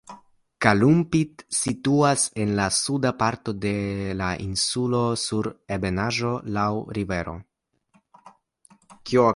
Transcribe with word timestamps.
Calumpit 0.65 1.43
situas 1.59 2.23
en 2.43 2.51
la 2.59 2.65
suda 2.79 3.11
parto 3.21 3.51
de 3.65 3.75
la 4.21 4.27
insulo 4.47 5.01
sur 5.27 5.47
ebenaĵo 5.77 6.35
laŭ 6.57 6.71
rivero. 6.99 7.33